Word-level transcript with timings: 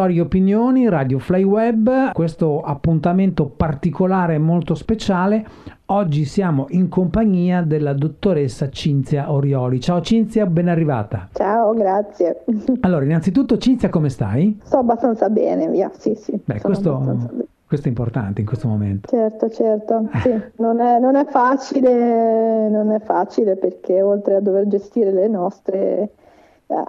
Storie 0.00 0.22
Opinioni, 0.22 0.88
Radio 0.88 1.18
Fly 1.18 1.42
Web, 1.42 2.12
questo 2.12 2.62
appuntamento 2.62 3.44
particolare 3.44 4.36
e 4.36 4.38
molto 4.38 4.74
speciale. 4.74 5.44
Oggi 5.84 6.24
siamo 6.24 6.64
in 6.70 6.88
compagnia 6.88 7.60
della 7.60 7.92
dottoressa 7.92 8.70
Cinzia 8.70 9.30
Orioli. 9.30 9.78
Ciao 9.78 10.00
Cinzia, 10.00 10.46
ben 10.46 10.68
arrivata. 10.68 11.28
Ciao, 11.34 11.74
grazie. 11.74 12.44
Allora, 12.80 13.04
innanzitutto 13.04 13.58
Cinzia, 13.58 13.90
come 13.90 14.08
stai? 14.08 14.58
Sto 14.64 14.78
abbastanza 14.78 15.28
bene, 15.28 15.68
via, 15.68 15.90
sì, 15.92 16.14
sì. 16.14 16.32
Beh, 16.42 16.62
questo, 16.62 16.98
questo, 17.66 17.84
è 17.86 17.90
importante 17.90 18.40
in 18.40 18.46
questo 18.46 18.68
momento. 18.68 19.06
Certo, 19.06 19.50
certo, 19.50 20.08
sì. 20.24 20.34
non, 20.62 20.80
è, 20.80 20.98
non 20.98 21.14
è 21.14 21.26
facile, 21.26 22.70
non 22.70 22.90
è 22.90 23.00
facile 23.00 23.56
perché 23.56 24.00
oltre 24.00 24.36
a 24.36 24.40
dover 24.40 24.66
gestire 24.66 25.12
le 25.12 25.28
nostre 25.28 26.08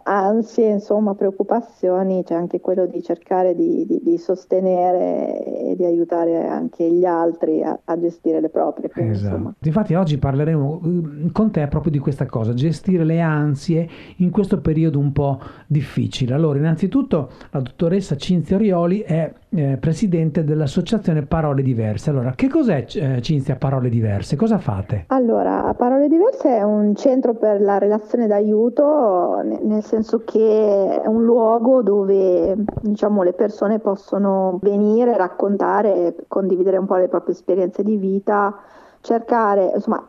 ansie, 0.04 0.70
insomma, 0.70 1.16
preoccupazioni, 1.16 2.24
c'è 2.24 2.36
anche 2.36 2.60
quello 2.60 2.86
di 2.86 3.02
cercare 3.02 3.56
di, 3.56 3.86
di, 3.86 4.02
di, 4.04 4.18
sostenere 4.18 5.44
e 5.44 5.76
di 5.76 5.86
aiutare 5.86 6.48
anche 6.48 6.90
gli 6.90 7.06
altri 7.06 7.64
a, 7.64 7.78
a 7.84 8.00
gestire 8.00 8.40
le 8.40 8.50
proprie. 8.50 8.90
Quindi, 8.90 9.14
esatto. 9.14 9.54
Infatti 9.64 9.94
oggi 9.96 10.18
parleremo 10.18 10.82
mm, 10.86 11.28
con 11.32 11.52
te 11.52 11.68
proprio 11.68 11.92
di 11.92 12.00
questa 12.00 12.26
cosa, 12.26 12.54
gestire 12.54 13.04
le 13.04 13.22
ansie 13.22 13.88
in 14.18 14.30
questo 14.30 14.60
periodo 14.60 15.00
un 15.00 15.12
po' 15.12 15.40
difficile. 15.68 16.34
Allora, 16.34 16.60
innanzitutto 16.60 17.30
la 17.52 17.60
dottoressa 17.60 18.16
Cinzia 18.16 18.56
Orioli 18.56 19.00
è 19.00 19.34
eh, 19.50 19.78
presidente 19.80 20.44
dell'associazione 20.44 21.24
Parole 21.24 21.62
Diverse. 21.62 22.10
Allora, 22.10 22.34
che 22.36 22.48
cos'è 22.48 22.86
eh, 22.94 23.22
Cinzia 23.22 23.56
Parole 23.56 23.90
Diverse? 23.90 24.36
Cosa 24.36 24.58
fate? 24.58 25.06
Allora, 25.08 25.74
Parole 25.78 26.08
Diverse 26.08 26.58
è 26.58 26.64
un 26.64 26.96
centro 26.96 27.34
per 27.34 27.62
la 27.62 27.78
relazione 27.78 28.28
d'aiuto, 28.28 29.42
nel 29.72 29.84
senso 29.84 30.24
che 30.26 31.02
è 31.02 31.08
un 31.08 31.24
luogo 31.24 31.82
dove 31.82 32.56
diciamo, 32.82 33.24
le 33.24 33.34
persone 33.34 33.80
possono 33.80 34.60
venire, 34.62 35.16
raccontare, 35.16 36.16
condividere 36.28 36.78
un 36.78 36.86
po' 36.86 36.98
le 36.98 37.08
proprie 37.08 37.34
esperienze 37.34 37.82
di 37.82 37.96
vita, 37.96 38.54
cercare, 39.00 39.72
insomma, 39.74 40.06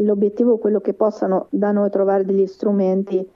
l'obiettivo 0.00 0.56
è 0.56 0.58
quello 0.58 0.80
che 0.80 0.94
possano 0.94 1.46
da 1.50 1.70
noi 1.72 1.90
trovare 1.90 2.24
degli 2.24 2.46
strumenti 2.46 3.28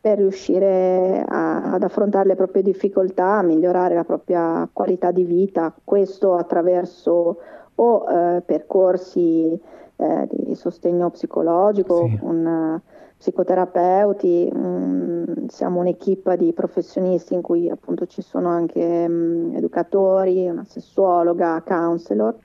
per 0.00 0.18
riuscire 0.18 1.24
a, 1.26 1.72
ad 1.72 1.82
affrontare 1.82 2.28
le 2.28 2.36
proprie 2.36 2.62
difficoltà, 2.62 3.38
a 3.38 3.42
migliorare 3.42 3.94
la 3.94 4.04
propria 4.04 4.68
qualità 4.72 5.10
di 5.10 5.24
vita, 5.24 5.74
questo 5.84 6.34
attraverso 6.34 7.36
o 7.74 8.04
eh, 8.08 8.42
percorsi 8.44 9.60
eh, 9.96 10.28
di 10.30 10.54
sostegno 10.54 11.10
psicologico, 11.10 12.06
sì. 12.06 12.18
con 12.18 12.80
psicoterapeuti, 13.18 14.50
mh, 14.52 14.58
mm, 14.58 15.46
siamo 15.48 15.80
un'equipa 15.80 16.36
di 16.36 16.52
professionisti 16.52 17.34
in 17.34 17.42
cui 17.42 17.68
appunto 17.70 18.06
ci 18.06 18.22
sono 18.22 18.48
anche 18.48 19.08
mh, 19.08 19.12
mm, 19.12 19.54
educatori, 19.56 20.48
una 20.48 20.64
sessuologa, 20.64 21.62
counselor 21.66 22.36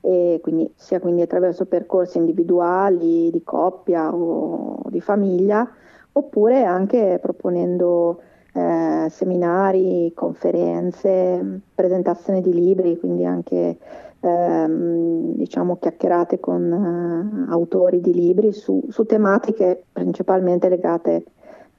e 0.00 0.38
quindi 0.42 0.72
sia 0.76 1.00
quindi 1.00 1.22
attraverso 1.22 1.66
percorsi 1.66 2.18
individuali, 2.18 3.30
di 3.30 3.42
coppia 3.42 4.14
o 4.14 4.82
di 4.88 5.00
famiglia 5.00 5.68
oppure 6.12 6.64
anche 6.64 7.18
proponendo 7.20 8.22
eh, 8.52 9.06
seminari, 9.10 10.12
conferenze, 10.14 11.60
presentazioni 11.74 12.40
di 12.40 12.52
libri, 12.52 12.98
quindi 12.98 13.24
anche 13.24 13.78
ehm, 14.20 15.34
diciamo 15.34 15.76
chiacchierate 15.78 16.40
con 16.40 17.46
eh, 17.48 17.50
autori 17.50 18.00
di 18.00 18.12
libri 18.12 18.52
su, 18.52 18.82
su, 18.88 19.04
tematiche 19.04 19.84
principalmente 19.92 20.68
legate 20.68 21.24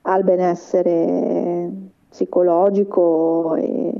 al 0.03 0.23
benessere 0.23 1.69
psicologico 2.09 3.55
e 3.55 3.93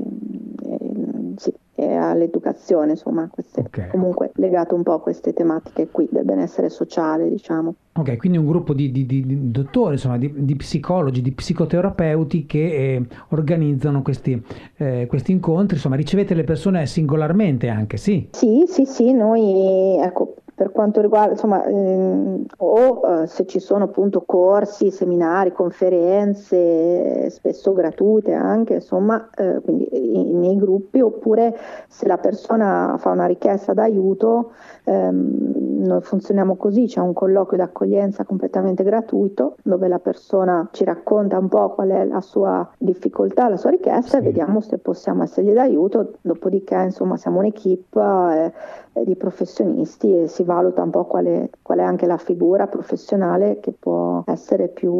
sì, 1.82 1.88
e 1.88 1.94
all'educazione, 1.94 2.92
insomma, 2.92 3.28
queste, 3.30 3.60
okay. 3.60 3.88
comunque 3.88 4.30
legato 4.36 4.74
un 4.74 4.82
po' 4.82 4.94
a 4.94 5.00
queste 5.00 5.32
tematiche 5.32 5.88
qui 5.90 6.08
del 6.10 6.24
benessere 6.24 6.68
sociale, 6.68 7.28
diciamo. 7.28 7.74
Ok, 7.94 8.16
quindi 8.16 8.38
un 8.38 8.46
gruppo 8.46 8.72
di, 8.72 8.90
di, 8.90 9.04
di 9.04 9.50
dottori, 9.50 9.94
insomma, 9.94 10.16
di, 10.16 10.32
di, 10.34 10.56
psicologi, 10.56 11.20
di 11.20 11.32
psicoterapeuti 11.32 12.46
che 12.46 12.58
eh, 12.58 13.06
organizzano 13.30 14.02
questi, 14.02 14.40
eh, 14.76 15.06
questi, 15.08 15.32
incontri, 15.32 15.76
insomma, 15.76 15.96
ricevete 15.96 16.34
le 16.34 16.44
persone 16.44 16.86
singolarmente 16.86 17.68
anche, 17.68 17.96
sì? 17.96 18.28
Sì, 18.32 18.64
sì, 18.66 18.86
sì, 18.86 19.12
noi, 19.12 19.98
ecco, 20.00 20.36
per 20.62 20.70
quanto 20.70 21.00
riguarda, 21.00 21.32
insomma, 21.32 21.64
ehm, 21.64 22.44
o 22.58 23.00
eh, 23.22 23.26
se 23.26 23.46
ci 23.46 23.58
sono 23.58 23.84
appunto 23.84 24.22
corsi, 24.24 24.92
seminari, 24.92 25.50
conferenze, 25.50 27.28
spesso 27.30 27.72
gratuite 27.72 28.32
anche, 28.32 28.74
insomma, 28.74 29.28
eh, 29.34 29.60
quindi 29.60 29.88
in, 29.90 30.38
nei 30.38 30.56
gruppi, 30.56 31.00
oppure 31.00 31.58
se 31.88 32.06
la 32.06 32.18
persona 32.18 32.94
fa 32.98 33.10
una 33.10 33.26
richiesta 33.26 33.72
d'aiuto, 33.72 34.52
ehm, 34.84 35.61
noi 35.82 36.00
funzioniamo 36.00 36.56
così, 36.56 36.86
c'è 36.86 37.00
un 37.00 37.12
colloquio 37.12 37.58
d'accoglienza 37.58 38.24
completamente 38.24 38.82
gratuito 38.82 39.56
dove 39.62 39.88
la 39.88 39.98
persona 39.98 40.68
ci 40.72 40.84
racconta 40.84 41.38
un 41.38 41.48
po' 41.48 41.70
qual 41.70 41.90
è 41.90 42.04
la 42.04 42.20
sua 42.20 42.68
difficoltà, 42.78 43.48
la 43.48 43.56
sua 43.56 43.70
richiesta 43.70 44.10
sì. 44.10 44.16
e 44.16 44.20
vediamo 44.20 44.60
se 44.60 44.78
possiamo 44.78 45.22
essergli 45.22 45.52
d'aiuto, 45.52 46.14
dopodiché 46.20 46.76
insomma 46.82 47.16
siamo 47.16 47.38
un'equipe 47.38 48.52
eh, 48.94 49.04
di 49.04 49.16
professionisti 49.16 50.22
e 50.22 50.28
si 50.28 50.42
valuta 50.42 50.82
un 50.82 50.90
po' 50.90 51.04
qual 51.04 51.24
è, 51.26 51.50
qual 51.62 51.78
è 51.78 51.82
anche 51.82 52.06
la 52.06 52.18
figura 52.18 52.66
professionale 52.66 53.58
che 53.60 53.72
può 53.78 54.22
essere 54.26 54.68
più 54.68 54.92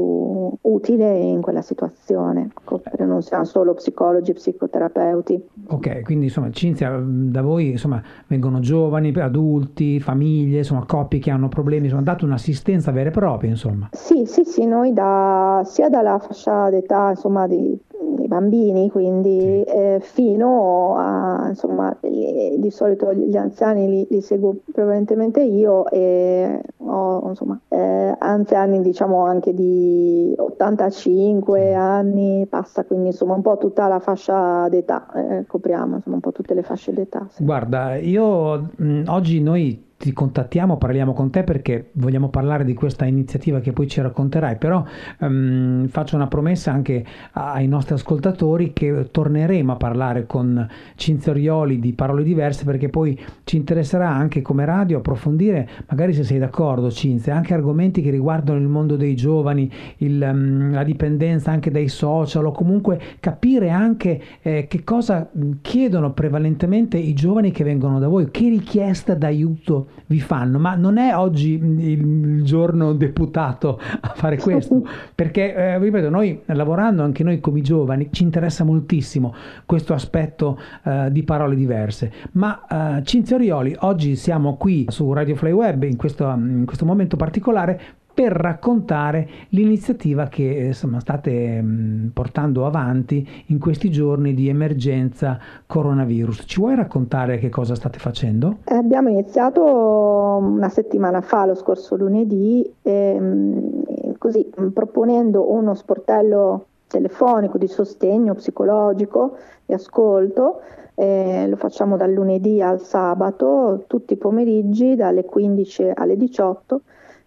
utile 0.60 1.18
in 1.18 1.40
quella 1.40 1.62
situazione, 1.62 2.48
ecco, 2.56 2.80
non 2.98 3.22
siamo 3.22 3.44
solo 3.44 3.74
psicologi, 3.74 4.32
psicoterapeuti. 4.32 5.48
Ok, 5.68 6.02
quindi 6.02 6.26
insomma 6.26 6.50
Cinzia, 6.50 6.98
da 7.02 7.42
voi 7.42 7.70
insomma, 7.70 8.02
vengono 8.26 8.60
giovani, 8.60 9.12
adulti, 9.12 10.00
famiglie, 10.00 10.62
insomma 10.72 10.84
coppie 10.86 11.18
che 11.20 11.30
hanno 11.30 11.48
problemi, 11.48 11.84
insomma 11.84 12.02
date 12.02 12.24
un'assistenza 12.24 12.90
vera 12.90 13.10
e 13.10 13.12
propria 13.12 13.50
insomma. 13.50 13.88
Sì, 13.92 14.24
sì, 14.24 14.44
sì, 14.44 14.64
noi 14.64 14.92
da, 14.92 15.62
sia 15.64 15.88
dalla 15.88 16.18
fascia 16.18 16.70
d'età 16.70 17.10
insomma 17.10 17.46
di 17.46 17.78
i 18.18 18.28
bambini, 18.28 18.90
quindi 18.90 19.62
sì. 19.66 19.72
eh, 19.72 19.98
fino 20.00 20.96
a, 20.96 21.46
insomma, 21.48 21.96
di 22.00 22.70
solito 22.70 23.12
gli 23.12 23.36
anziani 23.36 23.88
li, 23.88 24.06
li 24.10 24.20
seguo 24.20 24.56
prevalentemente 24.72 25.40
io 25.40 25.88
e 25.88 26.60
ho, 26.78 27.28
insomma, 27.28 27.58
eh, 27.68 28.14
anziani 28.18 28.80
diciamo 28.82 29.24
anche 29.24 29.54
di 29.54 30.34
85 30.36 31.60
sì. 31.60 31.66
anni, 31.74 32.46
passa 32.48 32.84
quindi 32.84 33.08
insomma 33.08 33.34
un 33.34 33.42
po' 33.42 33.56
tutta 33.58 33.86
la 33.86 34.00
fascia 34.00 34.68
d'età, 34.68 35.06
eh, 35.14 35.46
copriamo 35.46 35.96
insomma 35.96 36.16
un 36.16 36.22
po' 36.22 36.32
tutte 36.32 36.54
le 36.54 36.62
fasce 36.62 36.92
d'età. 36.92 37.26
Sì. 37.30 37.44
Guarda, 37.44 37.96
io 37.96 38.68
mh, 38.76 39.04
oggi 39.06 39.40
noi 39.40 39.90
ti 40.02 40.12
contattiamo, 40.12 40.78
parliamo 40.78 41.12
con 41.12 41.30
te 41.30 41.44
perché 41.44 41.90
vogliamo 41.92 42.28
parlare 42.28 42.64
di 42.64 42.74
questa 42.74 43.04
iniziativa 43.04 43.60
che 43.60 43.72
poi 43.72 43.86
ci 43.86 44.00
racconterai, 44.00 44.56
però 44.56 44.84
um, 45.20 45.86
faccio 45.86 46.16
una 46.16 46.26
promessa 46.26 46.72
anche 46.72 47.04
ai 47.34 47.68
nostri 47.68 47.94
ascoltatori 47.94 48.72
che 48.72 49.10
torneremo 49.12 49.70
a 49.70 49.76
parlare 49.76 50.26
con 50.26 50.68
Cinzia 50.96 51.30
Orioli 51.30 51.78
di 51.78 51.92
Parole 51.92 52.24
Diverse 52.24 52.64
perché 52.64 52.88
poi 52.88 53.16
ci 53.44 53.56
interesserà 53.56 54.08
anche 54.08 54.42
come 54.42 54.64
radio 54.64 54.98
approfondire, 54.98 55.68
magari 55.86 56.14
se 56.14 56.24
sei 56.24 56.40
d'accordo 56.40 56.90
Cinzia, 56.90 57.36
anche 57.36 57.54
argomenti 57.54 58.02
che 58.02 58.10
riguardano 58.10 58.58
il 58.58 58.66
mondo 58.66 58.96
dei 58.96 59.14
giovani, 59.14 59.70
il, 59.98 60.20
um, 60.20 60.72
la 60.72 60.82
dipendenza 60.82 61.52
anche 61.52 61.70
dai 61.70 61.86
social 61.86 62.44
o 62.44 62.50
comunque 62.50 63.00
capire 63.20 63.70
anche 63.70 64.20
eh, 64.42 64.66
che 64.66 64.82
cosa 64.82 65.30
chiedono 65.60 66.12
prevalentemente 66.12 66.98
i 66.98 67.14
giovani 67.14 67.52
che 67.52 67.62
vengono 67.62 68.00
da 68.00 68.08
voi, 68.08 68.32
che 68.32 68.48
richiesta 68.48 69.14
d'aiuto 69.14 69.90
vi 70.06 70.20
fanno, 70.20 70.58
ma 70.58 70.74
non 70.74 70.98
è 70.98 71.16
oggi 71.16 71.52
il 71.52 72.42
giorno 72.44 72.92
deputato 72.92 73.80
a 74.00 74.12
fare 74.14 74.36
questo, 74.36 74.86
perché 75.14 75.54
eh, 75.54 75.78
ripeto, 75.78 76.10
noi 76.10 76.40
lavorando 76.46 77.02
anche 77.02 77.22
noi 77.22 77.40
come 77.40 77.62
giovani 77.62 78.08
ci 78.12 78.22
interessa 78.22 78.64
moltissimo 78.64 79.34
questo 79.64 79.94
aspetto 79.94 80.58
eh, 80.84 81.08
di 81.10 81.22
parole 81.22 81.56
diverse, 81.56 82.12
ma 82.32 82.98
eh, 82.98 83.02
Cinzia 83.04 83.36
Orioli, 83.36 83.74
oggi 83.80 84.16
siamo 84.16 84.56
qui 84.56 84.86
su 84.88 85.12
Radio 85.12 85.34
Fly 85.34 85.52
Web 85.52 85.84
in 85.84 85.96
questo, 85.96 86.28
in 86.28 86.64
questo 86.66 86.84
momento 86.84 87.16
particolare 87.16 87.80
per 88.14 88.32
raccontare 88.32 89.28
l'iniziativa 89.50 90.26
che 90.26 90.42
insomma, 90.42 91.00
state 91.00 91.60
mh, 91.60 92.10
portando 92.12 92.66
avanti 92.66 93.26
in 93.46 93.58
questi 93.58 93.90
giorni 93.90 94.34
di 94.34 94.48
emergenza 94.48 95.38
coronavirus. 95.66 96.44
Ci 96.46 96.60
vuoi 96.60 96.74
raccontare 96.74 97.38
che 97.38 97.48
cosa 97.48 97.74
state 97.74 97.98
facendo? 97.98 98.58
Abbiamo 98.64 99.08
iniziato 99.08 99.62
una 99.62 100.68
settimana 100.68 101.20
fa, 101.20 101.46
lo 101.46 101.54
scorso 101.54 101.96
lunedì, 101.96 102.70
ehm, 102.82 104.16
così 104.18 104.50
proponendo 104.72 105.50
uno 105.50 105.74
sportello 105.74 106.66
telefonico 106.86 107.56
di 107.56 107.66
sostegno 107.66 108.34
psicologico 108.34 109.36
e 109.66 109.74
ascolto. 109.74 110.60
Eh, 110.94 111.46
lo 111.48 111.56
facciamo 111.56 111.96
dal 111.96 112.12
lunedì 112.12 112.60
al 112.60 112.80
sabato, 112.80 113.84
tutti 113.86 114.12
i 114.12 114.18
pomeriggi 114.18 114.94
dalle 114.94 115.24
15 115.24 115.92
alle 115.94 116.16
18 116.16 116.80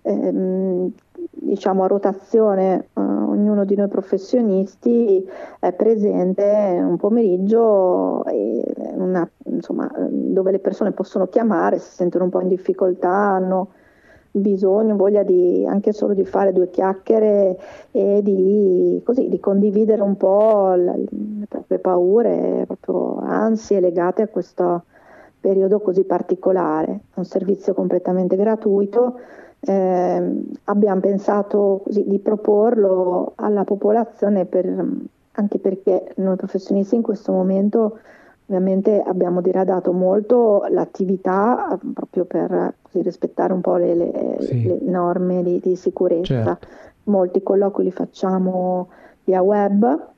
ehm, 0.05 0.91
diciamo 1.31 1.83
a 1.83 1.87
rotazione 1.87 2.87
uh, 2.93 3.01
ognuno 3.01 3.65
di 3.65 3.75
noi 3.75 3.87
professionisti 3.87 5.27
è 5.59 5.73
presente 5.73 6.43
un 6.81 6.97
pomeriggio 6.97 8.23
una, 8.95 9.29
insomma, 9.45 9.91
dove 10.09 10.51
le 10.51 10.59
persone 10.59 10.91
possono 10.91 11.27
chiamare, 11.27 11.79
si 11.79 11.91
sentono 11.91 12.25
un 12.25 12.29
po' 12.29 12.41
in 12.41 12.47
difficoltà, 12.47 13.09
hanno 13.09 13.69
bisogno, 14.31 14.95
voglia 14.95 15.23
di, 15.23 15.65
anche 15.67 15.93
solo 15.93 16.13
di 16.13 16.25
fare 16.25 16.51
due 16.51 16.69
chiacchiere 16.69 17.57
e 17.91 18.21
di, 18.21 19.01
così, 19.03 19.29
di 19.29 19.39
condividere 19.39 20.01
un 20.01 20.17
po' 20.17 20.73
le, 20.75 21.05
le 21.09 21.45
proprie 21.47 21.79
paure, 21.79 22.65
le 22.67 22.77
proprie 22.79 23.27
ansie 23.27 23.79
legate 23.79 24.23
a 24.23 24.27
questo 24.27 24.83
periodo 25.39 25.79
così 25.79 26.03
particolare. 26.03 27.01
È 27.13 27.19
un 27.19 27.25
servizio 27.25 27.73
completamente 27.73 28.35
gratuito. 28.35 29.19
Eh, 29.65 30.43
abbiamo 30.65 30.99
pensato 30.99 31.81
così, 31.83 32.03
di 32.07 32.19
proporlo 32.19 33.33
alla 33.35 33.63
popolazione 33.63 34.45
per, 34.45 34.85
anche 35.31 35.57
perché 35.57 36.13
noi 36.17 36.35
professionisti 36.35 36.95
in 36.95 37.01
questo 37.01 37.31
momento 37.31 37.99
Ovviamente 38.47 39.01
abbiamo 39.01 39.41
diradato 39.41 39.91
molto 39.91 40.65
l'attività 40.69 41.73
eh, 41.73 41.79
proprio 41.93 42.25
per 42.25 42.75
così, 42.83 43.01
rispettare 43.01 43.53
un 43.53 43.61
po' 43.61 43.77
le, 43.77 43.95
le, 43.95 44.37
sì. 44.39 44.67
le 44.67 44.77
norme 44.83 45.41
di, 45.41 45.59
di 45.59 45.75
sicurezza. 45.75 46.43
Certo. 46.43 46.67
Molti 47.05 47.41
colloqui 47.41 47.85
li 47.85 47.91
facciamo 47.91 48.89
via 49.23 49.41
web, 49.41 50.13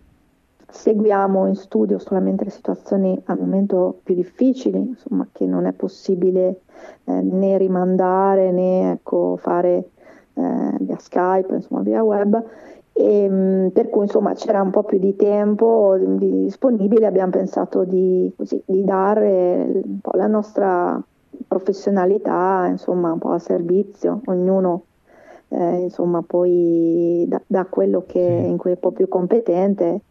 seguiamo 0.69 1.47
in 1.47 1.55
studio 1.55 1.97
solamente 1.99 2.43
le 2.43 2.49
situazioni 2.49 3.19
al 3.25 3.39
momento 3.39 3.99
più 4.03 4.15
difficili, 4.15 4.77
insomma, 4.77 5.27
che 5.31 5.45
non 5.45 5.65
è 5.65 5.71
possibile 5.71 6.61
eh, 7.05 7.21
né 7.21 7.57
rimandare 7.57 8.51
né 8.51 8.91
ecco, 8.91 9.37
fare 9.37 9.89
eh, 10.33 10.75
via 10.79 10.97
Skype, 10.97 11.55
insomma, 11.55 11.81
via 11.81 12.03
web. 12.03 12.43
E, 12.93 13.23
ehm, 13.23 13.69
per 13.71 13.89
cui 13.89 14.03
insomma 14.03 14.33
c'era 14.33 14.61
un 14.61 14.71
po' 14.71 14.83
più 14.83 14.97
di 14.97 15.15
tempo 15.15 15.95
disponibile, 15.99 17.05
abbiamo 17.05 17.31
pensato 17.31 17.83
di, 17.83 18.31
così, 18.35 18.61
di 18.65 18.83
dare 18.83 19.81
un 19.83 19.99
po' 20.01 20.11
la 20.15 20.27
nostra 20.27 21.01
professionalità 21.47 22.65
insomma 22.67 23.11
un 23.11 23.19
po' 23.19 23.31
a 23.31 23.39
servizio, 23.39 24.21
ognuno 24.25 24.83
eh, 25.49 25.81
insomma 25.81 26.23
poi 26.23 27.25
da, 27.27 27.41
da 27.45 27.65
quello 27.65 28.03
che 28.05 28.19
in 28.19 28.57
cui 28.57 28.71
è 28.71 28.73
un 28.73 28.79
po' 28.79 28.91
più 28.91 29.07
competente 29.07 30.01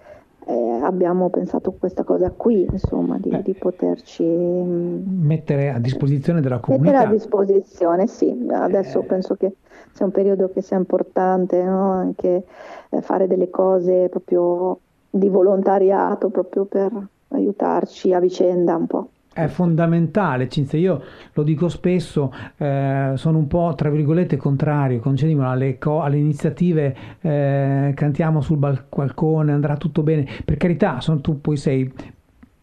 eh, 0.48 0.80
abbiamo 0.82 1.28
pensato 1.28 1.72
questa 1.72 2.04
cosa 2.04 2.30
qui, 2.30 2.66
insomma, 2.70 3.18
di, 3.18 3.30
eh, 3.30 3.42
di, 3.42 3.52
poterci 3.54 4.22
mettere 4.24 5.70
a 5.70 5.80
disposizione 5.80 6.40
della 6.40 6.60
comunità. 6.60 6.92
Mettere 6.92 7.08
a 7.08 7.12
disposizione, 7.12 8.06
sì. 8.06 8.46
Adesso 8.48 9.00
eh. 9.00 9.04
penso 9.04 9.34
che 9.34 9.56
sia 9.92 10.04
un 10.04 10.12
periodo 10.12 10.50
che 10.52 10.62
sia 10.62 10.76
importante 10.76 11.62
no? 11.64 11.90
anche 11.90 12.44
eh, 12.90 13.00
fare 13.00 13.26
delle 13.26 13.50
cose 13.50 14.08
proprio 14.08 14.78
di 15.10 15.28
volontariato, 15.28 16.28
proprio 16.28 16.64
per 16.64 16.92
aiutarci 17.28 18.12
a 18.12 18.20
vicenda 18.20 18.76
un 18.76 18.86
po' 18.86 19.08
è 19.36 19.48
fondamentale, 19.48 20.48
Cinzia, 20.48 20.78
io 20.78 21.02
lo 21.34 21.42
dico 21.42 21.68
spesso, 21.68 22.32
eh, 22.56 23.12
sono 23.16 23.36
un 23.36 23.46
po' 23.46 23.74
tra 23.76 23.90
virgolette 23.90 24.38
contrario, 24.38 24.98
concedimelo 24.98 25.50
alle, 25.50 25.76
co- 25.76 26.00
alle 26.00 26.16
iniziative, 26.16 26.96
eh, 27.20 27.92
cantiamo 27.94 28.40
sul 28.40 28.56
balcone, 28.56 29.52
andrà 29.52 29.76
tutto 29.76 30.02
bene, 30.02 30.26
per 30.42 30.56
carità, 30.56 31.02
sono, 31.02 31.20
tu 31.20 31.38
poi 31.42 31.58
sei 31.58 31.92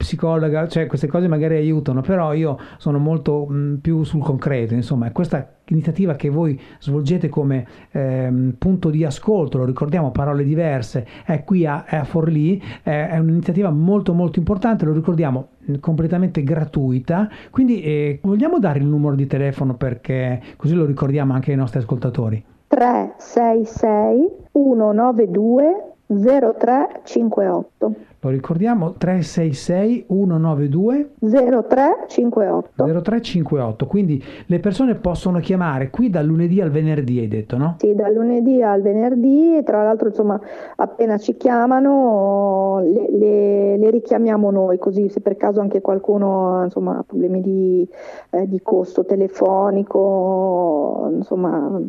psicologa, 0.04 0.68
cioè 0.68 0.86
queste 0.86 1.08
cose 1.08 1.30
magari 1.30 1.56
aiutano, 1.56 2.02
però 2.02 2.34
io 2.34 2.60
sono 2.78 3.00
molto 3.00 3.46
mh, 3.46 3.78
più 3.82 4.04
sul 4.04 4.22
concreto, 4.22 4.74
insomma, 4.74 5.10
questa 5.12 5.48
iniziativa 5.68 6.16
che 6.16 6.30
voi 6.30 6.60
svolgete 6.80 7.30
come 7.30 7.66
ehm, 7.92 8.56
punto 8.58 8.90
di 8.90 9.06
ascolto, 9.06 9.58
lo 9.58 9.66
ricordiamo, 9.66 10.12
parole 10.12 10.44
diverse, 10.44 11.08
è 11.26 11.46
qui 11.46 11.66
a, 11.66 11.86
a 11.88 12.04
Forlì, 12.04 12.62
è, 12.84 13.08
è 13.12 13.18
un'iniziativa 13.18 13.72
molto 13.72 14.14
molto 14.14 14.40
importante, 14.40 14.84
lo 14.84 14.92
ricordiamo 14.92 15.48
completamente 15.80 16.44
gratuita, 16.44 17.30
quindi 17.50 17.82
eh, 17.82 18.20
vogliamo 18.22 18.60
dare 18.60 18.80
il 18.80 18.86
numero 18.86 19.16
di 19.16 19.26
telefono 19.26 19.76
perché 19.76 20.42
così 20.58 20.76
lo 20.76 20.84
ricordiamo 20.86 21.34
anche 21.34 21.52
ai 21.52 21.58
nostri 21.58 21.80
ascoltatori. 21.80 22.44
366 22.68 24.32
192 24.52 25.94
0358 26.08 27.96
lo 28.24 28.30
ricordiamo 28.30 28.94
366 28.94 30.06
192 30.08 31.10
0358 31.20 32.84
0358 32.84 33.86
quindi 33.86 34.24
le 34.46 34.60
persone 34.60 34.96
possono 34.96 35.40
chiamare 35.40 35.90
qui 35.90 36.10
dal 36.10 36.26
lunedì 36.26 36.62
al 36.62 36.70
venerdì 36.70 37.20
hai 37.20 37.28
detto 37.28 37.58
no? 37.58 37.76
Sì 37.80 37.94
dal 37.94 38.14
lunedì 38.14 38.62
al 38.62 38.82
venerdì 38.82 39.58
e 39.58 39.64
tra 39.64 39.84
l'altro 39.84 40.08
insomma 40.08 40.40
appena 40.76 41.18
ci 41.18 41.36
chiamano 41.36 42.82
le, 42.84 43.08
le, 43.12 43.78
le 43.78 43.90
richiamiamo 43.90 44.52
noi 44.52 44.78
così 44.78 45.10
se 45.10 45.22
per 45.22 45.38
caso 45.38 45.60
anche 45.60 45.82
qualcuno 45.82 46.64
insomma, 46.64 46.98
ha 46.98 47.04
problemi 47.04 47.42
di, 47.42 47.88
eh, 48.32 48.48
di 48.48 48.62
costo 48.62 49.06
telefonico 49.06 51.10
insomma 51.14 51.82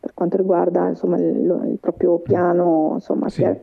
per 0.00 0.14
quanto 0.14 0.36
riguarda 0.36 0.88
insomma, 0.88 1.16
il, 1.16 1.68
il 1.70 1.78
proprio 1.80 2.18
piano 2.18 2.92
insomma, 2.94 3.28
sì. 3.28 3.42
eh, 3.42 3.60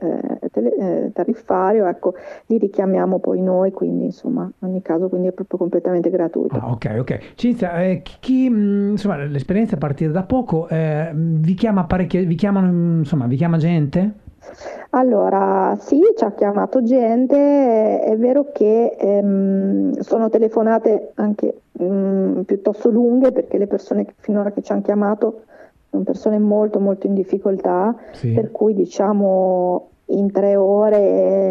tele, 0.51 0.75
eh, 0.75 1.11
tariffario 1.13 1.85
ecco 1.85 2.14
li 2.47 2.57
richiamiamo 2.57 3.19
poi 3.19 3.41
noi, 3.41 3.71
quindi 3.71 4.05
insomma 4.05 4.43
in 4.43 4.67
ogni 4.67 4.81
caso 4.81 5.09
quindi 5.09 5.27
è 5.27 5.31
proprio 5.31 5.57
completamente 5.57 6.09
gratuito. 6.09 6.55
Ah, 6.55 6.71
ok, 6.71 6.95
ok. 6.99 7.19
Cinzia, 7.35 7.81
eh, 7.83 8.01
chi, 8.01 8.49
mm, 8.49 8.91
insomma 8.91 9.17
l'esperienza 9.17 9.75
è 9.75 9.77
partita 9.77 10.11
da 10.11 10.23
poco, 10.23 10.67
eh, 10.67 11.11
vi 11.13 11.53
chiama 11.53 11.85
parecchie, 11.85 12.25
vi 12.25 12.35
chiamano, 12.35 12.99
insomma, 12.99 13.25
vi 13.27 13.35
chiama 13.35 13.57
gente? 13.57 14.23
Allora, 14.91 15.75
sì, 15.79 15.99
ci 16.15 16.23
ha 16.23 16.31
chiamato 16.31 16.81
gente, 16.83 17.99
è 17.99 18.15
vero 18.17 18.51
che 18.53 18.95
ehm, 18.97 19.99
sono 19.99 20.29
telefonate 20.29 21.11
anche 21.15 21.61
mh, 21.71 21.85
mm, 21.85 22.41
piuttosto 22.41 22.89
lunghe 22.89 23.31
perché 23.31 23.57
le 23.57 23.67
persone 23.67 24.05
che 24.05 24.13
finora 24.17 24.51
che 24.51 24.61
ci 24.61 24.71
hanno 24.71 24.81
chiamato 24.81 25.41
sono 25.89 26.03
persone 26.03 26.39
molto 26.39 26.79
molto 26.79 27.07
in 27.07 27.13
difficoltà, 27.13 27.95
sì. 28.11 28.31
per 28.31 28.51
cui 28.51 28.73
diciamo 28.73 29.89
in 30.09 30.31
tre 30.31 30.55
ore 30.55 31.44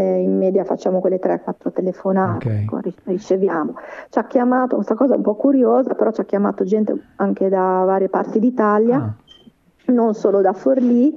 media 0.45 0.65
facciamo 0.65 1.01
quelle 1.01 1.19
3-4 1.19 1.73
telefonate, 1.73 2.67
okay. 2.71 2.95
riceviamo. 3.05 3.75
Ci 4.11 4.19
ha 4.19 4.25
chiamato, 4.25 4.77
questa 4.77 4.95
cosa 4.95 5.15
è 5.15 5.17
un 5.17 5.23
po' 5.23 5.35
curiosa, 5.35 5.95
però 5.95 6.11
ci 6.13 6.21
ha 6.21 6.25
chiamato 6.25 6.65
gente 6.65 6.95
anche 7.17 7.49
da 7.49 7.83
varie 7.85 8.09
parti 8.09 8.39
d'Italia, 8.39 8.97
ah. 8.97 9.93
non 9.93 10.15
solo 10.15 10.41
da 10.41 10.53
Forlì, 10.53 11.17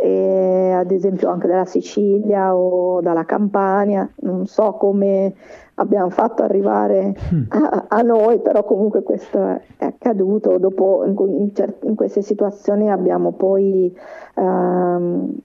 e 0.00 0.72
ad 0.72 0.92
esempio 0.92 1.28
anche 1.28 1.48
dalla 1.48 1.64
Sicilia 1.64 2.54
o 2.54 3.00
dalla 3.00 3.24
Campania, 3.24 4.08
non 4.20 4.46
so 4.46 4.74
come 4.74 5.34
abbiamo 5.74 6.08
fatto 6.10 6.42
arrivare 6.44 7.14
mm. 7.34 7.42
a, 7.48 7.84
a, 7.88 8.02
noi, 8.02 8.38
però 8.38 8.62
comunque 8.62 9.02
questo 9.02 9.44
è, 9.44 9.60
è 9.76 9.84
accaduto. 9.86 10.58
Dopo 10.58 11.04
in, 11.04 11.16
in, 11.18 11.74
in, 11.82 11.94
queste 11.96 12.22
situazioni 12.22 12.90
abbiamo 12.90 13.32
poi 13.32 13.92
um, 14.34 15.36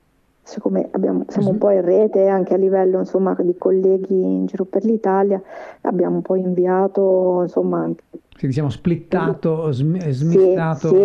siccome 0.43 0.89
abbiamo, 0.91 1.23
siamo 1.27 1.49
un 1.49 1.57
po' 1.57 1.71
in 1.71 1.81
rete 1.81 2.27
anche 2.27 2.53
a 2.53 2.57
livello 2.57 2.99
insomma, 2.99 3.35
di 3.39 3.55
colleghi 3.57 4.13
in 4.13 4.45
giro 4.45 4.65
per 4.65 4.83
l'Italia, 4.83 5.41
abbiamo 5.81 6.21
poi 6.21 6.41
inviato 6.41 7.39
insomma, 7.41 7.89
diciamo 8.39 8.69
splittato, 8.69 9.71
sm- 9.71 10.09
smistato. 10.09 10.89
Sì, 10.89 10.95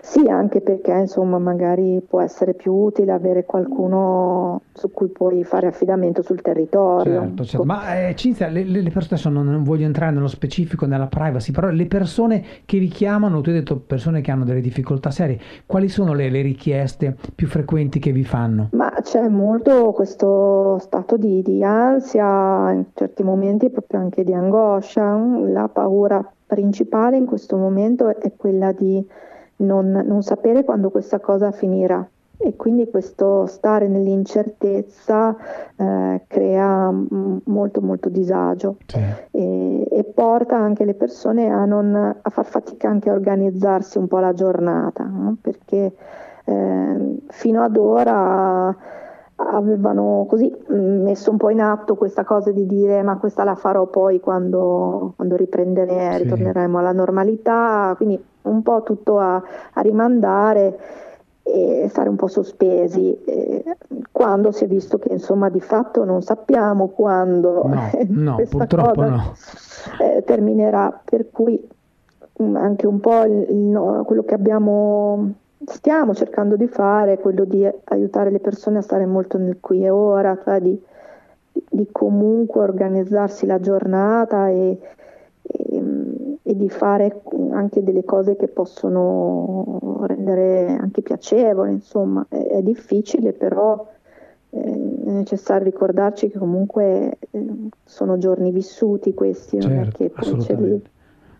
sì, 0.00 0.20
sì, 0.20 0.28
anche 0.28 0.60
perché 0.60 0.92
insomma 0.92 1.38
magari 1.38 2.02
può 2.06 2.20
essere 2.20 2.54
più 2.54 2.72
utile 2.72 3.12
avere 3.12 3.44
qualcuno 3.44 4.62
su 4.72 4.90
cui 4.90 5.08
puoi 5.08 5.44
fare 5.44 5.66
affidamento 5.66 6.22
sul 6.22 6.40
territorio. 6.40 7.20
Certo, 7.20 7.44
certo. 7.44 7.66
Ma 7.66 8.08
eh, 8.08 8.14
Cinzia, 8.16 8.48
le, 8.48 8.64
le 8.64 8.82
persone, 8.90 9.14
adesso 9.14 9.28
non, 9.28 9.46
non, 9.46 9.62
voglio 9.62 9.84
entrare 9.84 10.12
nello 10.12 10.28
specifico, 10.28 10.86
nella 10.86 11.06
privacy, 11.06 11.52
però 11.52 11.68
le 11.68 11.86
persone 11.86 12.44
che 12.64 12.78
vi 12.78 12.88
chiamano, 12.88 13.40
tu 13.40 13.50
hai 13.50 13.56
detto 13.56 13.78
persone 13.78 14.20
che 14.20 14.30
hanno 14.30 14.44
delle 14.44 14.60
difficoltà 14.60 15.10
serie, 15.10 15.38
quali 15.66 15.88
sono 15.88 16.14
le, 16.14 16.30
le 16.30 16.42
richieste 16.42 17.16
più 17.34 17.46
frequenti 17.46 17.98
che 17.98 18.12
vi 18.12 18.24
fanno? 18.24 18.68
Ma 18.72 18.92
c'è 19.02 19.28
molto 19.28 19.92
questo 19.92 20.78
stato 20.80 21.16
di, 21.16 21.42
di 21.42 21.62
ansia, 21.62 22.72
in 22.72 22.86
certi 22.94 23.22
momenti 23.22 23.70
proprio 23.70 24.00
anche 24.00 24.24
di 24.24 24.32
angoscia, 24.32 25.16
la 25.46 25.68
paura 25.68 26.32
principale 26.52 27.16
in 27.16 27.24
questo 27.24 27.56
momento 27.56 28.08
è 28.08 28.32
quella 28.36 28.72
di 28.72 29.02
non, 29.56 29.90
non 30.04 30.22
sapere 30.22 30.64
quando 30.64 30.90
questa 30.90 31.18
cosa 31.18 31.50
finirà 31.50 32.06
e 32.36 32.56
quindi 32.56 32.90
questo 32.90 33.46
stare 33.46 33.88
nell'incertezza 33.88 35.34
eh, 35.76 36.20
crea 36.26 36.90
m- 36.90 37.40
molto 37.44 37.80
molto 37.80 38.10
disagio 38.10 38.76
sì. 38.84 38.98
e, 39.30 39.86
e, 39.90 40.04
porta 40.04 40.56
anche 40.58 40.84
le 40.84 40.92
persone 40.92 41.48
a, 41.48 41.64
non, 41.64 41.94
a, 42.20 42.30
far 42.30 42.44
fatica 42.44 42.86
anche 42.86 43.08
a 43.08 43.14
organizzarsi 43.14 43.96
un 43.96 44.08
po' 44.08 44.18
la 44.18 44.34
giornata 44.34 45.04
no? 45.04 45.36
perché 45.40 45.92
eh, 46.44 47.16
fino 47.28 47.62
ad 47.62 47.76
ora 47.78 48.76
avevano 49.36 50.26
così 50.28 50.50
mm, 50.50 51.02
messo 51.02 51.30
un 51.30 51.36
po' 51.36 51.50
in 51.50 51.60
atto 51.60 51.94
questa 51.94 52.24
cosa 52.24 52.50
di 52.50 52.66
dire 52.66 53.02
ma 53.02 53.16
questa 53.16 53.44
la 53.44 53.54
farò 53.54 53.86
poi 53.86 54.20
quando, 54.20 55.14
quando 55.16 55.36
riprendere, 55.36 56.12
sì. 56.12 56.22
ritorneremo 56.22 56.78
alla 56.78 56.92
normalità, 56.92 57.94
quindi 57.96 58.22
un 58.42 58.62
po' 58.62 58.82
tutto 58.82 59.18
a, 59.18 59.42
a 59.72 59.80
rimandare 59.80 60.78
e 61.44 61.86
stare 61.88 62.08
un 62.08 62.16
po' 62.16 62.28
sospesi 62.28 63.20
eh, 63.24 63.64
quando 64.12 64.52
si 64.52 64.64
è 64.64 64.68
visto 64.68 64.98
che 64.98 65.08
insomma 65.12 65.48
di 65.48 65.60
fatto 65.60 66.04
non 66.04 66.22
sappiamo 66.22 66.88
quando 66.88 67.66
no, 67.66 67.90
no, 68.08 68.34
questa 68.36 68.66
cosa 68.66 69.08
no. 69.08 69.34
eh, 70.00 70.22
terminerà 70.24 71.00
per 71.04 71.30
cui 71.32 71.60
mm, 72.40 72.54
anche 72.54 72.86
un 72.86 73.00
po' 73.00 73.24
il, 73.24 73.46
il, 73.50 74.02
quello 74.06 74.22
che 74.22 74.34
abbiamo 74.34 75.32
stiamo 75.66 76.14
cercando 76.14 76.56
di 76.56 76.66
fare 76.66 77.14
è 77.14 77.18
quello 77.18 77.44
di 77.44 77.68
aiutare 77.84 78.30
le 78.30 78.40
persone 78.40 78.78
a 78.78 78.82
stare 78.82 79.06
molto 79.06 79.38
nel 79.38 79.58
qui 79.60 79.84
e 79.84 79.90
ora 79.90 80.38
cioè 80.42 80.60
di, 80.60 80.80
di 81.52 81.88
comunque 81.90 82.62
organizzarsi 82.62 83.46
la 83.46 83.60
giornata 83.60 84.48
e, 84.48 84.78
e, 85.42 85.82
e 86.42 86.56
di 86.56 86.68
fare 86.68 87.22
anche 87.50 87.82
delle 87.82 88.04
cose 88.04 88.36
che 88.36 88.48
possono 88.48 90.00
rendere 90.06 90.66
anche 90.66 91.02
piacevole, 91.02 91.70
insomma, 91.70 92.26
è, 92.28 92.36
è 92.36 92.62
difficile, 92.62 93.32
però 93.32 93.86
eh, 94.50 94.60
è 94.60 95.10
necessario 95.10 95.64
ricordarci 95.64 96.28
che 96.30 96.38
comunque 96.38 97.18
eh, 97.30 97.46
sono 97.84 98.18
giorni 98.18 98.50
vissuti 98.50 99.14
questi, 99.14 99.60
certo, 99.60 99.68
non 99.68 99.78
è 99.78 99.84
certo, 99.84 99.96
che 99.98 100.10
poi 100.10 100.36
c'è 100.38 100.56
lì. 100.56 100.82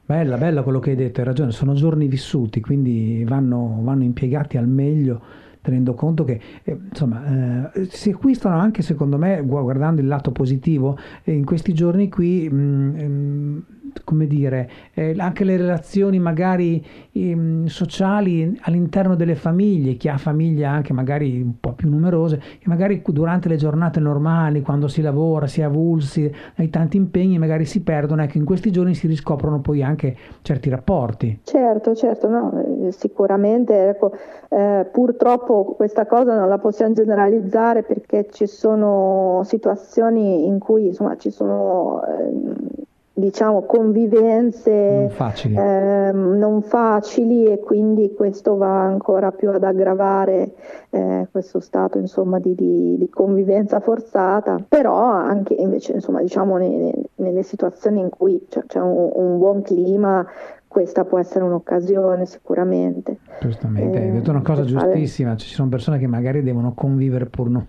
Bella, 0.05 0.37
bella 0.37 0.63
quello 0.63 0.81
che 0.81 0.91
hai 0.91 0.97
detto, 0.97 1.21
hai 1.21 1.27
ragione, 1.27 1.53
sono 1.53 1.75
giorni 1.75 2.09
vissuti, 2.09 2.61
quindi 2.61 3.25
vanno, 3.27 3.79
vanno 3.83 4.03
impiegati 4.03 4.57
al 4.57 4.67
meglio 4.67 5.21
tenendo 5.63 5.95
conto 5.95 6.25
che 6.25 6.41
eh, 6.65 6.79
insomma, 6.91 7.71
eh, 7.73 7.85
si 7.89 8.11
acquistano 8.11 8.59
anche 8.59 8.83
secondo 8.83 9.17
me, 9.17 9.41
guardando 9.43 10.01
il 10.01 10.09
lato 10.09 10.33
positivo, 10.33 10.99
eh, 11.23 11.33
in 11.33 11.45
questi 11.45 11.73
giorni 11.73 12.09
qui 12.09 12.49
mh, 12.51 12.55
mm, 12.55 12.99
mh, 12.99 13.65
come 14.05 14.27
dire, 14.27 14.69
eh, 14.95 15.15
anche 15.19 15.45
le 15.45 15.57
relazioni 15.57 16.19
magari 16.19 16.85
eh, 17.13 17.63
sociali 17.67 18.59
all'interno 18.63 19.15
delle 19.15 19.35
famiglie, 19.35 19.95
chi 19.95 20.09
ha 20.09 20.17
famiglie 20.17 20.65
anche 20.65 20.93
magari 20.93 21.41
un 21.41 21.59
po' 21.61 21.73
più 21.73 21.89
numerose, 21.89 22.39
che 22.39 22.69
magari 22.69 23.03
durante 23.07 23.49
le 23.49 23.57
giornate 23.57 24.01
normali, 24.01 24.63
quando 24.63 24.89
si 24.89 25.03
lavora, 25.03 25.47
si 25.47 25.61
è 25.61 25.65
avulsi, 25.65 26.31
hai 26.57 26.69
tanti 26.71 26.97
impegni, 26.97 27.39
magari 27.39 27.65
si 27.65 27.83
perdono, 27.83 28.23
ecco 28.23 28.39
in 28.39 28.45
questi 28.45 28.71
giorni 28.71 28.95
si 28.95 29.07
riscoprono 29.07 29.61
poi 29.61 29.83
anche 29.83 30.17
certi 30.43 30.69
rapporti. 30.71 31.41
Certo, 31.45 31.95
certo, 31.95 32.29
no, 32.29 32.87
eh, 32.87 32.93
sicuramente, 32.93 33.91
ecco, 33.91 34.13
eh, 34.49 34.87
purtroppo 34.91 35.75
questa 35.77 36.07
cosa 36.07 36.37
non 36.37 36.49
la 36.49 36.59
possiamo 36.59 36.95
generalizzare 36.95 37.83
perché 37.83 38.29
ci 38.31 38.47
sono 38.47 39.41
situazioni 39.45 40.47
in 40.47 40.59
cui 40.59 40.87
insomma 40.87 41.17
ci 41.17 41.31
sono 41.31 42.03
eh, 42.05 42.82
diciamo, 43.15 43.63
convivenze 43.63 44.71
non 44.71 45.11
facili. 45.11 45.57
Eh, 45.57 46.11
non 46.13 46.63
facili. 46.63 47.47
e 47.47 47.59
quindi 47.59 48.15
questo 48.15 48.57
va 48.57 48.83
ancora 48.83 49.31
più 49.33 49.51
ad 49.51 49.65
aggravare 49.65 50.53
eh, 50.91 51.29
questo 51.31 51.61
stato 51.61 51.99
insomma, 51.99 52.39
di, 52.39 52.55
di, 52.55 52.97
di, 52.99 53.09
convivenza 53.09 53.81
forzata, 53.81 54.63
però 54.67 54.97
anche 55.03 55.55
invece 55.55 55.93
insomma, 55.93 56.21
diciamo, 56.21 56.57
nelle, 56.57 56.93
nelle 57.17 57.43
situazioni 57.43 58.01
in 58.01 58.09
cui 58.09 58.47
c'è, 58.49 58.65
c'è 58.67 58.81
un, 58.81 59.11
un 59.15 59.39
buon 59.39 59.63
clima 59.63 60.27
questa 60.73 61.05
può 61.05 61.19
essere 61.19 61.45
un'occasione 61.45 62.25
sicuramente. 62.25 63.19
Giustamente, 63.43 64.01
eh, 64.01 64.05
hai 64.05 64.13
detto 64.13 64.31
una 64.31 64.41
cosa 64.41 64.65
giustissima, 64.65 65.33
fare... 65.33 65.41
ci 65.41 65.55
sono 65.55 65.69
persone 65.69 65.99
che 65.99 66.07
magari 66.07 66.43
devono 66.43 66.73
convivere 66.73 67.27
pur 67.27 67.51
no, 67.51 67.67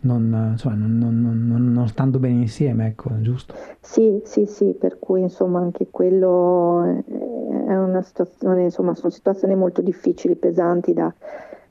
non, 0.00 0.52
insomma, 0.52 0.74
non, 0.74 0.96
non, 0.98 1.72
non, 1.72 1.86
stando 1.88 2.18
bene 2.18 2.40
insieme, 2.40 2.86
ecco, 2.86 3.10
giusto? 3.20 3.54
Sì, 3.80 4.22
sì, 4.24 4.46
sì, 4.46 4.74
per 4.80 4.98
cui 4.98 5.20
insomma 5.20 5.60
anche 5.60 5.88
quello 5.90 6.82
è 7.66 7.76
una 7.76 8.00
situazione, 8.00 8.62
insomma 8.64 8.94
sono 8.94 9.10
situazioni 9.10 9.54
molto 9.54 9.82
difficili, 9.82 10.34
pesanti 10.34 10.94
da, 10.94 11.12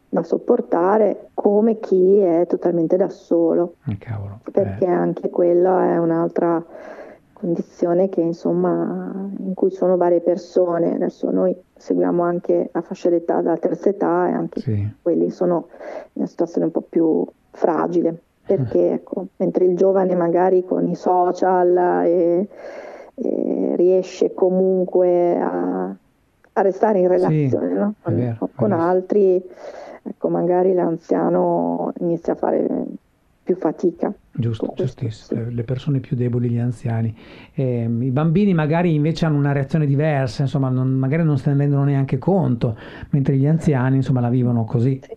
da 0.07 0.21
sopportare 0.21 1.29
come 1.33 1.79
chi 1.79 2.19
è 2.19 2.45
totalmente 2.47 2.95
da 2.95 3.09
solo. 3.09 3.77
Eh, 3.87 3.97
cavolo, 3.97 4.39
perché 4.51 4.85
eh. 4.85 4.91
anche 4.91 5.31
quello 5.31 5.79
è 5.79 5.97
un'altra 5.97 6.63
condizione 7.35 8.07
che, 8.07 8.21
insomma, 8.21 9.29
in 9.37 9.53
cui 9.53 9.69
sono 9.69 9.97
varie 9.97 10.21
persone. 10.21 10.95
Adesso 10.95 11.29
noi 11.29 11.55
seguiamo 11.75 12.23
anche 12.23 12.69
la 12.71 12.81
fascia 12.81 13.09
d'età 13.09 13.41
della 13.41 13.57
terza 13.57 13.89
età 13.89 14.29
e 14.29 14.31
anche 14.31 14.61
sì. 14.61 14.89
quelli 15.01 15.29
sono 15.29 15.67
in 16.13 16.21
una 16.21 16.27
situazione 16.27 16.65
un 16.65 16.71
po' 16.71 16.81
più 16.81 17.25
fragile, 17.51 18.21
perché 18.47 18.93
ecco, 18.93 19.27
mentre 19.37 19.65
il 19.65 19.75
giovane 19.75 20.15
magari 20.15 20.63
con 20.63 20.87
i 20.87 20.95
social 20.95 22.05
e, 22.05 22.47
e 23.15 23.73
riesce 23.75 24.33
comunque 24.33 25.37
a, 25.37 25.93
a, 26.53 26.61
restare 26.61 26.99
in 26.99 27.07
relazione 27.09 27.67
sì, 27.67 27.73
no? 27.73 27.93
con, 28.01 28.15
vero, 28.15 28.49
con 28.55 28.71
altri, 28.71 29.43
ecco, 30.03 30.29
magari 30.29 30.73
l'anziano 30.73 31.91
inizia 31.99 32.33
a 32.33 32.37
fare 32.37 32.85
più 33.43 33.55
fatica. 33.57 34.13
Giusto, 34.37 34.73
giustissimo, 34.75 35.45
sì. 35.45 35.55
le 35.55 35.63
persone 35.63 35.99
più 35.99 36.17
deboli, 36.17 36.49
gli 36.49 36.59
anziani. 36.59 37.15
Eh, 37.53 37.83
I 37.83 38.11
bambini 38.11 38.53
magari 38.53 38.93
invece 38.93 39.25
hanno 39.25 39.37
una 39.37 39.53
reazione 39.53 39.85
diversa, 39.85 40.41
insomma, 40.41 40.67
non, 40.67 40.89
magari 40.89 41.23
non 41.23 41.37
se 41.37 41.51
ne 41.51 41.57
rendono 41.57 41.85
neanche 41.85 42.17
conto, 42.17 42.75
mentre 43.11 43.37
gli 43.37 43.47
anziani 43.47 43.97
insomma, 43.97 44.19
la 44.19 44.29
vivono 44.29 44.65
così. 44.65 44.99
Sì. 45.01 45.15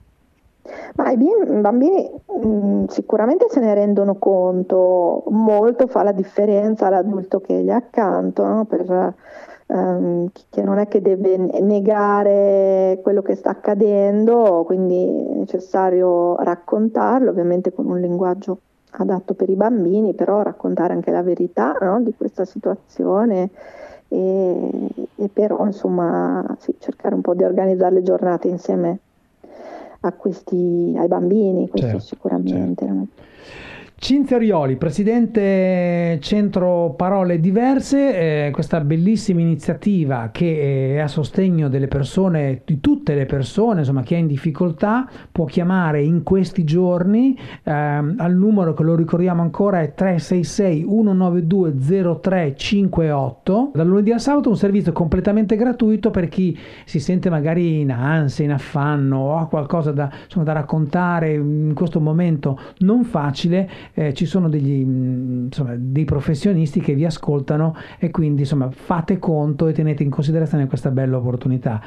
Ma 0.94 1.10
i 1.10 1.16
bambini 1.60 2.08
mh, 2.42 2.46
mm, 2.46 2.84
sicuramente 2.86 3.46
se 3.48 3.58
ne 3.60 3.74
rendono 3.74 4.16
conto, 4.16 5.24
molto 5.30 5.86
fa 5.88 6.02
la 6.02 6.12
differenza 6.12 6.88
l'adulto 6.88 7.40
che 7.40 7.62
gli 7.62 7.68
è 7.68 7.72
accanto, 7.72 8.44
no? 8.46 8.64
per, 8.66 9.14
um, 9.66 10.28
che 10.50 10.62
non 10.62 10.78
è 10.78 10.86
che 10.86 11.00
deve 11.00 11.36
negare 11.60 13.00
quello 13.02 13.22
che 13.22 13.34
sta 13.34 13.50
accadendo, 13.50 14.62
quindi 14.64 15.04
è 15.06 15.34
necessario 15.38 16.36
raccontarlo, 16.36 17.30
ovviamente 17.30 17.72
con 17.72 17.86
un 17.86 17.98
linguaggio 18.00 18.60
adatto 18.90 19.34
per 19.34 19.48
i 19.48 19.54
bambini, 19.54 20.14
però 20.14 20.42
raccontare 20.42 20.92
anche 20.92 21.10
la 21.10 21.22
verità 21.22 21.76
no? 21.80 22.00
di 22.00 22.14
questa 22.16 22.44
situazione 22.44 23.50
e, 24.08 24.88
e 25.16 25.28
però 25.28 25.64
insomma 25.66 26.56
sì, 26.58 26.74
cercare 26.78 27.14
un 27.14 27.20
po' 27.20 27.34
di 27.34 27.44
organizzare 27.44 27.94
le 27.94 28.02
giornate 28.02 28.48
insieme 28.48 28.98
a 30.00 30.12
questi, 30.12 30.94
ai 30.96 31.08
bambini, 31.08 31.68
questo 31.68 31.88
certo, 31.88 32.04
sicuramente. 32.04 32.86
Certo. 32.86 33.06
Cinzia 34.00 34.38
Rioli, 34.38 34.76
presidente 34.76 36.18
Centro 36.22 36.94
Parole 36.96 37.40
Diverse, 37.40 38.46
eh, 38.46 38.50
questa 38.52 38.80
bellissima 38.80 39.40
iniziativa 39.40 40.28
che 40.32 40.94
è 40.94 40.98
a 40.98 41.08
sostegno 41.08 41.68
delle 41.68 41.88
persone, 41.88 42.62
di 42.64 42.78
tutte 42.78 43.16
le 43.16 43.26
persone, 43.26 43.80
insomma 43.80 44.04
chi 44.04 44.14
è 44.14 44.18
in 44.18 44.28
difficoltà, 44.28 45.06
può 45.32 45.46
chiamare 45.46 46.00
in 46.00 46.22
questi 46.22 46.62
giorni 46.62 47.36
eh, 47.64 47.72
al 47.72 48.34
numero 48.36 48.72
che 48.72 48.84
lo 48.84 48.94
ricordiamo 48.94 49.42
ancora 49.42 49.80
è 49.80 49.92
366 49.92 50.82
192 50.84 51.74
0358. 52.22 53.72
Dal 53.74 53.86
lunedì 53.86 54.12
al 54.12 54.20
sabato 54.20 54.48
un 54.48 54.56
servizio 54.56 54.92
completamente 54.92 55.56
gratuito 55.56 56.10
per 56.10 56.28
chi 56.28 56.56
si 56.84 57.00
sente 57.00 57.30
magari 57.30 57.80
in 57.80 57.90
ansia, 57.90 58.44
in 58.44 58.52
affanno 58.52 59.18
o 59.18 59.38
ha 59.38 59.48
qualcosa 59.48 59.90
da, 59.90 60.08
insomma, 60.22 60.44
da 60.44 60.52
raccontare 60.52 61.32
in 61.34 61.72
questo 61.74 61.98
momento 61.98 62.60
non 62.78 63.02
facile 63.02 63.86
eh, 63.98 64.14
ci 64.14 64.26
sono 64.26 64.48
degli, 64.48 64.84
mm, 64.84 65.46
insomma, 65.46 65.74
dei 65.76 66.04
professionisti 66.04 66.78
che 66.78 66.94
vi 66.94 67.04
ascoltano 67.04 67.74
e 67.98 68.12
quindi 68.12 68.42
insomma, 68.42 68.70
fate 68.70 69.18
conto 69.18 69.66
e 69.66 69.72
tenete 69.72 70.04
in 70.04 70.10
considerazione 70.10 70.68
questa 70.68 70.92
bella 70.92 71.16
opportunità. 71.16 71.82